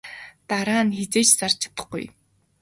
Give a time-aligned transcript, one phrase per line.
[0.47, 2.05] Дараа нь хэзээ ч зарж чадахгүй.